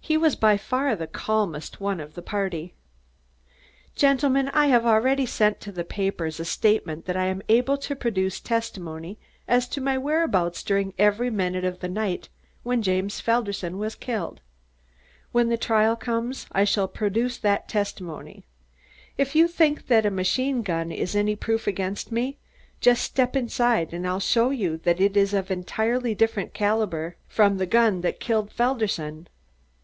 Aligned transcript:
He 0.00 0.16
was 0.16 0.34
by 0.36 0.56
far 0.56 0.94
the 0.96 1.06
calmest 1.08 1.80
one 1.80 1.98
of 2.00 2.14
the 2.14 2.22
party. 2.22 2.74
"Gentlemen, 3.96 4.48
I 4.50 4.66
have 4.66 4.86
already 4.86 5.26
sent 5.26 5.60
to 5.60 5.72
the 5.72 5.84
papers 5.84 6.38
a 6.38 6.44
statement 6.44 7.06
that 7.06 7.16
I 7.16 7.26
am 7.26 7.42
able 7.48 7.76
to 7.78 7.96
produce 7.96 8.38
testimony 8.40 9.18
as 9.48 9.68
to 9.68 9.80
my 9.80 9.98
whereabouts 9.98 10.62
during 10.62 10.92
every 10.98 11.30
minute 11.30 11.64
of 11.64 11.80
the 11.80 11.88
night 11.88 12.28
when 12.64 12.82
James 12.82 13.20
Felderson 13.20 13.78
was 13.78 13.94
killed. 13.96 14.40
When 15.32 15.48
the 15.48 15.56
trial 15.58 15.94
comes, 15.96 16.46
I 16.52 16.62
shall 16.64 16.88
produce 16.88 17.38
that 17.38 17.68
testimony. 17.68 18.44
If 19.16 19.34
you 19.34 19.46
think 19.48 19.86
that 19.86 20.12
machine 20.12 20.62
gun 20.62 20.90
is 20.92 21.16
any 21.16 21.34
proof 21.36 21.66
against 21.66 22.10
me, 22.12 22.38
just 22.80 23.02
step 23.02 23.34
inside 23.36 23.92
and 23.92 24.06
I'll 24.06 24.20
show 24.20 24.50
you 24.50 24.78
that 24.78 25.00
it 25.00 25.16
is 25.16 25.34
of 25.34 25.50
an 25.50 25.60
entirely 25.60 26.14
different 26.14 26.54
caliber 26.54 27.16
from 27.28 27.56
the 27.58 27.66
gun 27.66 28.02
that 28.02 28.20
killed 28.20 28.52
Felderson." 28.52 29.28